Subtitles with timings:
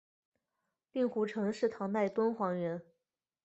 [0.93, 2.81] 令狐澄是唐代敦煌人。